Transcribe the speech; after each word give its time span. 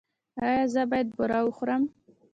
ایا 0.45 0.63
زه 0.73 0.81
باید 0.89 1.07
بوره 1.15 1.39
وخورم؟ 1.43 1.83